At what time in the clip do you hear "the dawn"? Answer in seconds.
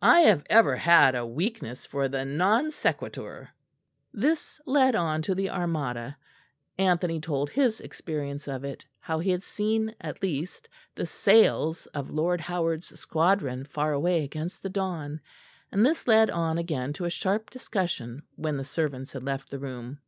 14.62-15.20